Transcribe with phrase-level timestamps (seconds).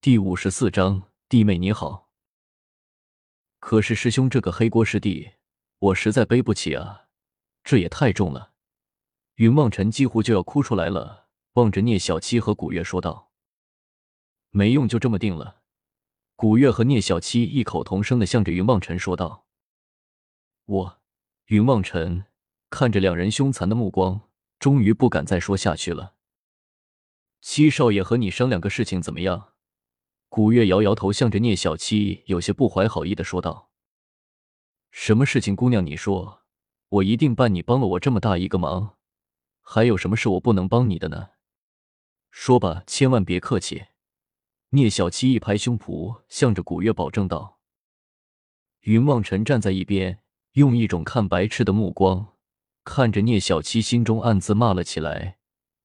[0.00, 2.08] 第五十四章，弟妹你好。
[3.58, 5.32] 可是师兄，这个黑锅师弟，
[5.80, 7.08] 我实在背不起啊，
[7.64, 8.52] 这也太重了。
[9.34, 13.32] 云望尘几乎就要哭出来了，望着聂小七和古月说道
[14.50, 15.62] ：“没用，就这么定了。”
[16.36, 19.46] 古月和聂小七异口同声的向着云望尘说道
[20.64, 21.00] ：“我。”
[21.46, 22.26] 云望尘
[22.70, 24.20] 看着两人凶残的目光，
[24.60, 26.14] 终于不敢再说下去了。
[27.40, 29.54] 七少爷和你商量个事情怎么样？
[30.28, 33.70] 古月摇摇头，向着聂小七有些不怀好意的说道
[34.92, 36.42] ：“什么事情，姑娘，你说，
[36.90, 37.52] 我一定办。
[37.54, 38.96] 你帮了我这么大一个忙，
[39.62, 41.30] 还有什么是我不能帮你的呢？
[42.30, 43.86] 说吧，千万别客气。”
[44.70, 47.58] 聂小七一拍胸脯，向着古月保证道。
[48.80, 50.20] 云望尘站在一边，
[50.52, 52.34] 用一种看白痴的目光
[52.84, 55.38] 看着聂小七，心中暗自骂了起来。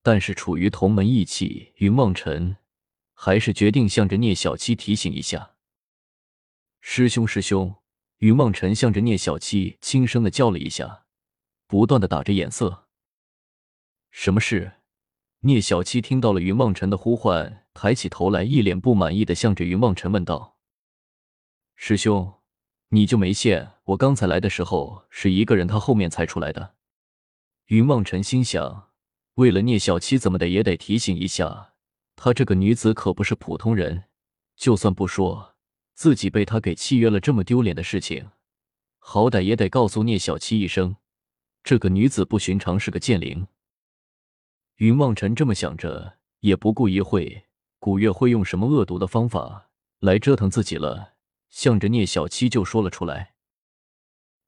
[0.00, 2.56] 但是处于同门义气，云望尘。
[3.20, 5.56] 还是决定向着聂小七提醒一下，
[6.80, 7.74] 师兄师兄。
[8.18, 11.04] 云梦辰向着聂小七轻声的叫了一下，
[11.66, 12.86] 不断的打着眼色。
[14.12, 14.74] 什么事？
[15.40, 20.56] 聂小七听到了云梦辰的呼唤，抬起头来，一脸不满意的向着云梦辰问道
[21.74, 22.34] ：“师兄，
[22.90, 26.76] 你就没见我刚才来的时候是一个人，他后面才出来的？”
[27.66, 28.90] 云梦辰心想，
[29.34, 31.74] 为了聂小七，怎么的也得提醒一下。
[32.20, 34.06] 她这个女子可不是普通人，
[34.56, 35.54] 就算不说
[35.94, 38.30] 自己被他给契约了这么丢脸的事情，
[38.98, 40.96] 好歹也得告诉聂小七一声，
[41.62, 43.46] 这个女子不寻常，是个剑灵。
[44.78, 47.44] 云望尘这么想着，也不顾一会
[47.78, 51.14] 古月会用什么恶毒的方法来折腾自己了，
[51.48, 53.34] 向着聂小七就说了出来。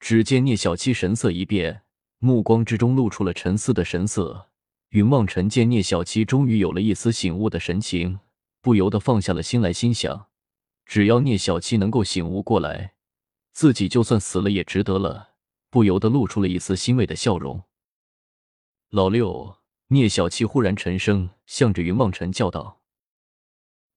[0.00, 1.82] 只见聂小七神色一变，
[2.18, 4.48] 目光之中露出了沉思的神色。
[4.92, 8.20] 云望尘见聂小七终于有了一丝醒悟的神情，
[8.60, 10.26] 不由得放下了心来，心想：
[10.84, 12.92] 只要聂小七能够醒悟过来，
[13.52, 15.30] 自己就算死了也值得了。
[15.70, 17.62] 不由得露出了一丝欣慰的笑容。
[18.90, 19.56] 老六，
[19.88, 22.82] 聂小七忽然沉声向着云望尘叫道：“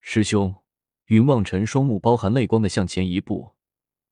[0.00, 0.54] 师兄！”
[1.08, 3.52] 云望尘双目包含泪光的向前一步，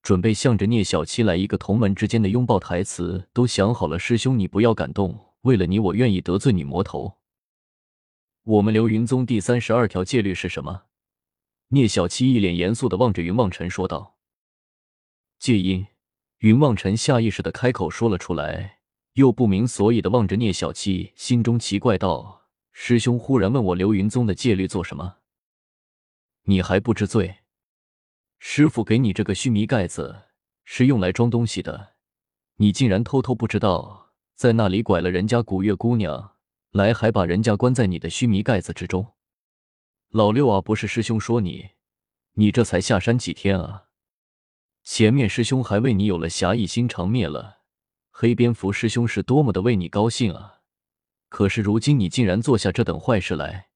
[0.03, 2.59] 准备向着聂小七来一个同门之间的拥抱。
[2.59, 5.26] 台词都想好了，师兄你不要感动。
[5.47, 7.19] 为了你，我愿意得罪女魔头。
[8.43, 10.87] 我们流云宗第三十二条戒律是什么？
[11.69, 14.17] 聂小七一脸严肃的望着云望尘说道。
[15.39, 15.87] 戒音。
[16.39, 18.81] 云望尘下意识的开口说了出来，
[19.13, 25.19] 又不明所以的望着聂小七，心中奇怪道：“师兄忽然问我流云宗的戒律做什么？
[26.43, 27.37] 你还不知罪？
[28.41, 30.25] 师傅给你这个须弥盖子
[30.65, 31.95] 是用来装东西的，
[32.57, 34.03] 你竟然偷偷不知道。”
[34.37, 36.37] 在那里拐了人家古月姑娘
[36.71, 39.15] 来，还把人家关在你的须弥盖子之中。
[40.11, 41.71] 老六啊，不是师兄说你，
[42.35, 43.85] 你这才下山几天啊？
[44.83, 47.63] 前面师兄还为你有了侠义心肠，灭了
[48.11, 50.61] 黑蝙蝠师兄是多么的为你高兴啊！
[51.31, 53.71] 可是如今你竟然做下这等坏事来，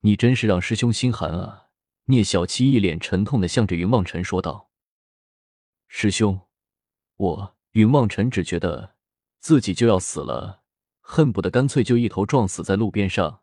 [0.00, 1.66] 你真是让师兄心寒啊！
[2.06, 4.70] 聂小七一脸沉痛的向着云望尘说道
[5.88, 6.40] ：“师兄，
[7.16, 8.96] 我……”云望尘只觉得。
[9.40, 10.62] 自己就要死了，
[11.00, 13.40] 恨不得干脆就一头撞死在路边上。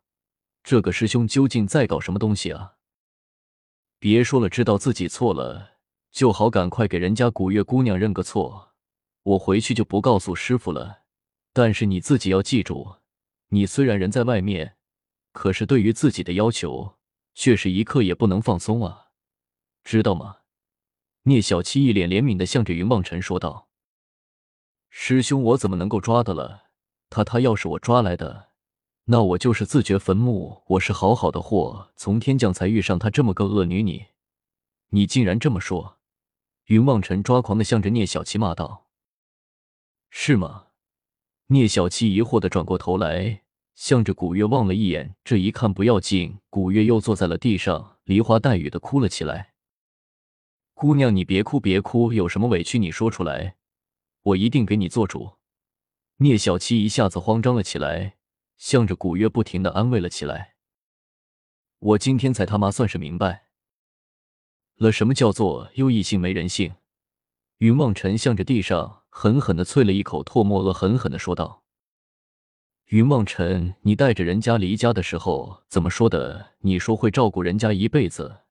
[0.63, 2.75] 这个师兄究竟在搞什么东西啊？
[3.99, 5.79] 别说了，知道自己错了
[6.11, 8.75] 就好，赶快给人家古月姑娘认个错。
[9.23, 11.03] 我回去就不告诉师傅了。
[11.51, 12.97] 但是你自己要记住，
[13.49, 14.77] 你虽然人在外面，
[15.31, 16.97] 可是对于自己的要求
[17.33, 19.07] 却是一刻也不能放松啊，
[19.83, 20.37] 知道吗？
[21.23, 23.66] 聂小七一脸怜悯的向着云望尘说道。
[24.99, 26.63] 师兄，我怎么能够抓的了？
[27.11, 28.49] 他他要是我抓来的，
[29.05, 30.63] 那我就是自掘坟墓。
[30.69, 34.07] 我是好好的货，从天降才遇上他这么个恶女，你
[34.89, 35.99] 你竟然这么说！
[36.65, 38.87] 云望尘抓狂的向着聂小七骂道
[40.09, 40.65] ：“是吗？”
[41.49, 43.43] 聂小七疑惑的转过头来，
[43.75, 45.15] 向着古月望了一眼。
[45.23, 49.53] 这一看不要紧，古月又坐在了地上，梨花带雨的哭了起来。
[50.73, 53.57] 姑娘，你别哭别哭，有什么委屈你说出来。
[54.27, 55.37] 我一定给你做主。
[56.17, 58.17] 聂小七一下子慌张了起来，
[58.57, 60.55] 向着古月不停的安慰了起来。
[61.79, 63.45] 我今天才他妈算是明白
[64.75, 66.75] 了什么叫做优异性没人性。
[67.59, 71.63] 云望尘向着地上狠狠的啐了一口唾沫，恶狠狠的说道
[72.87, 76.53] ：“云望尘，你带着人家离家的时候怎么说的？
[76.59, 78.41] 你说会照顾人家一辈子，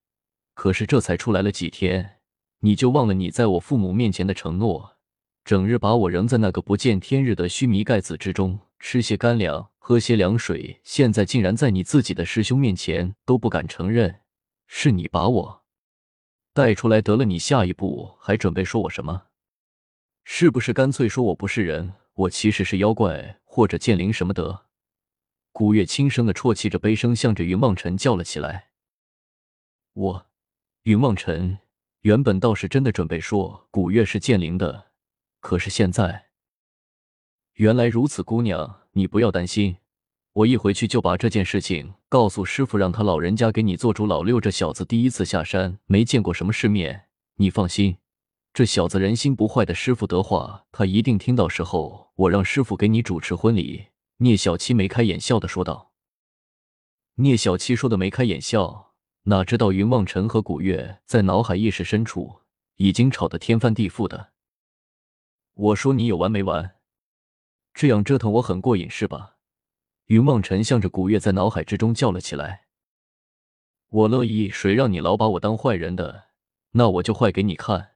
[0.55, 2.20] 可是这才出来了几天，
[2.61, 4.94] 你就忘了你在我父母面前的承诺？”
[5.46, 14.22] 整日把我扔在那个不见天日的须弥盖子之中，吃些干粮，喝些凉水，现在竟然在你自己的师兄面前都不敢承认，
[14.66, 15.62] 是你把我
[16.52, 19.26] 带出来得了，你下一步还准备说我什么？
[20.25, 24.64] 是不是干脆说我不是人，我其实是妖怪或者剑灵什么的？
[25.52, 28.70] 古月轻声的啜泣着，悲声向着云望尘叫了起来。
[29.93, 30.26] 我，
[30.82, 31.58] 云望尘
[32.00, 34.86] 原本倒是真的准备说古月是剑灵的，
[35.46, 36.26] 可是现在，
[37.52, 39.76] 原来如此，姑娘，你不要担心。
[40.32, 44.06] 我一回去就把这件事情告诉师傅，让他老人家给你做主。
[44.06, 47.04] 老六这小子第一次下山，没见过什么世面，
[47.37, 47.98] 你放心，
[48.52, 49.72] 这小子人心不坏的。
[49.72, 51.48] 师傅的话，他一定听到。
[51.48, 53.87] 时候我让师傅给你主持婚礼。
[54.16, 55.93] 聂小七眉开眼笑的说道。
[57.19, 62.40] 聂小七说的眉开眼笑，哪知道云望尘和古月在脑海意识深处
[62.78, 64.32] 已经吵得天翻地覆的。
[65.58, 66.76] 我说你有完没完？
[67.73, 69.37] 这样折腾我很过瘾是吧？
[70.06, 72.67] 云望尘向着古月在脑海之中叫了起来
[73.88, 76.25] ：“我乐意，谁让你老把我当坏人的，
[76.73, 77.93] 那我就坏给你看。”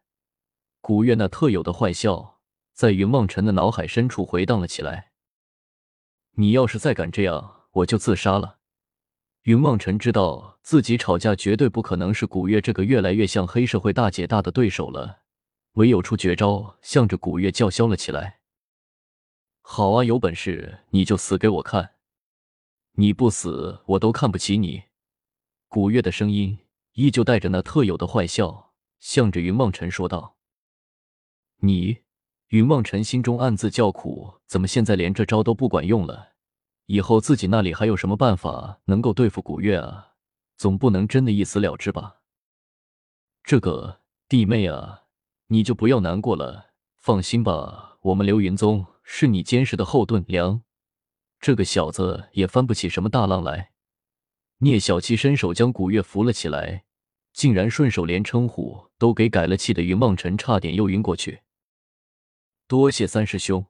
[0.81, 2.41] 古月那特有的坏笑
[2.73, 5.12] 在云望尘的脑海深处回荡了起来。
[6.37, 8.61] 你要是再敢这样，我就自杀了。
[9.43, 15.20] 云望尘知道自己吵架绝对不可能是古月这个越来越像黑社会大姐大的对手了，
[15.75, 18.41] 唯有出绝招，向着古月叫嚣了起来
[19.63, 21.97] ：“好啊，有本事你就死给我看！”
[22.95, 24.85] 你不死，我都看不起你。
[25.69, 26.59] 古月的声音
[26.93, 30.37] 依旧带着那特有的坏笑，向着云望尘说道
[31.63, 32.03] ：“你。”
[32.51, 36.33] 云望尘心中暗自叫苦，怎么现在连这招都不管用了？
[36.87, 40.15] 以后自己那里还有什么办法能够对付古月啊？
[40.57, 42.23] 总不能真的一死了之吧？
[43.45, 45.00] 这个弟妹啊，
[45.52, 46.70] 你就不要难过了，
[47.00, 50.25] 放心吧，我们流云宗是你坚实的后盾。
[50.29, 50.62] 梁。
[51.41, 53.73] 这个小子也翻不起什么大浪来。
[54.58, 56.85] 聂小七伸手将古月扶了起来，
[57.32, 61.41] 竟然顺手连称呼都给改了，气的云梦尘差点又晕过去。
[62.69, 63.67] 多谢三师兄，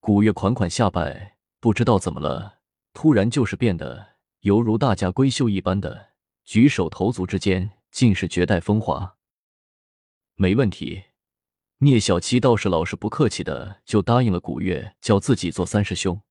[0.00, 1.38] 古月款款下拜。
[1.58, 2.58] 不知道怎么了，
[2.92, 6.10] 突然就是变得犹如大家闺秀一般的，
[6.44, 9.17] 举手投足之间尽是绝代风华。
[10.40, 11.02] 没问题，
[11.78, 16.22] 聂小七倒是老实不客气的就答应了古月，叫自己做三师兄。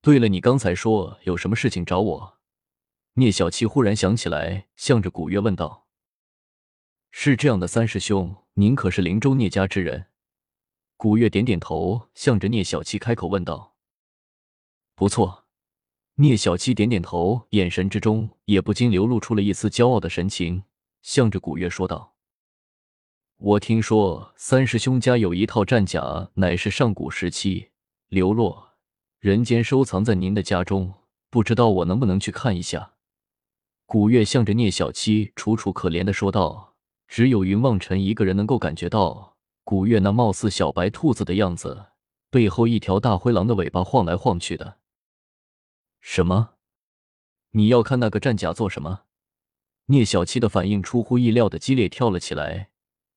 [0.00, 2.38] 对了，你刚才说有什么事情找我？
[3.16, 5.86] 聂小七忽然想起来，向着古月问道
[7.12, 10.06] ：“是这样的，三师兄，您可是灵州聂家之人？”
[10.96, 13.76] 古月点点头，向着聂小七开口问道
[14.96, 15.44] ：“不错。”
[16.16, 20.64] 聂小七点点头，眼神之中也不禁流露出了一丝骄傲的神情，
[21.02, 22.14] 向着古月说道
[23.38, 27.70] ：“我听说三师兄家有一套战甲，乃是上古时期
[28.08, 28.70] 流落。”
[29.20, 30.92] 人间收藏在您的家中，
[31.30, 32.94] 不知道我能不能去看一下？
[33.86, 36.74] 古月向着聂小七楚楚可怜的说道。
[37.06, 41.86] 只有云望尘一个人能够感觉到，古月那貌似小白兔子的样子，
[42.30, 44.78] 背后一条大灰狼的尾巴晃来晃去的。
[46.00, 46.50] 什么？
[47.52, 49.04] 你要看那个战甲做什么？
[49.86, 52.68] 聂小七的反应出乎意料的激烈，跳了起来，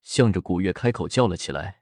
[0.01, 1.80] 向着古月开口叫了起来。